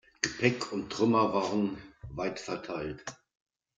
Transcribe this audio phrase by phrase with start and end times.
[0.23, 1.77] Gepäck und Trümmer waren
[2.09, 3.05] weit verteilt.